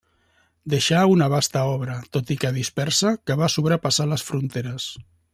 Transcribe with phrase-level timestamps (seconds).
[0.73, 4.89] Deixà una vasta obra, tot i que dispersa, que va sobrepassar les fronteres.